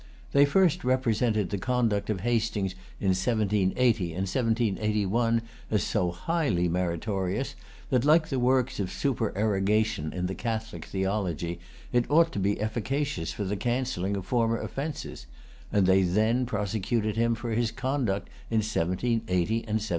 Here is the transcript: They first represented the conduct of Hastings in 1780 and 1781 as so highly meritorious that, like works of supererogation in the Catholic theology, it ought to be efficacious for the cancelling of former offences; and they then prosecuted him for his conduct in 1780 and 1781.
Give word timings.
They 0.31 0.45
first 0.45 0.83
represented 0.83 1.51
the 1.51 1.59
conduct 1.59 2.09
of 2.09 2.21
Hastings 2.21 2.73
in 2.99 3.09
1780 3.09 4.05
and 4.13 4.21
1781 4.27 5.43
as 5.69 5.83
so 5.83 6.09
highly 6.09 6.67
meritorious 6.67 7.53
that, 7.91 8.03
like 8.03 8.31
works 8.31 8.79
of 8.79 8.91
supererogation 8.91 10.11
in 10.11 10.25
the 10.25 10.33
Catholic 10.33 10.85
theology, 10.85 11.59
it 11.93 12.09
ought 12.09 12.31
to 12.31 12.39
be 12.39 12.59
efficacious 12.59 13.31
for 13.31 13.43
the 13.43 13.55
cancelling 13.55 14.17
of 14.17 14.25
former 14.25 14.59
offences; 14.59 15.27
and 15.71 15.85
they 15.85 16.01
then 16.01 16.47
prosecuted 16.47 17.15
him 17.15 17.35
for 17.35 17.51
his 17.51 17.69
conduct 17.69 18.27
in 18.49 18.61
1780 18.61 19.19
and 19.19 19.77
1781. 19.77 19.89